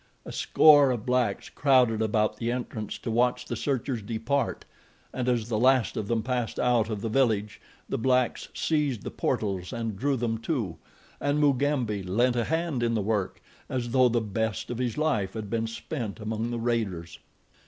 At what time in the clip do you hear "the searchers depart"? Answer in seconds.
3.45-4.65